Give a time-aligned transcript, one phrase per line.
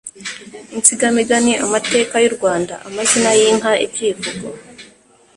[0.77, 4.45] insigamigani, amateka y'u Rwanda, amazina y'inka, ibyivugo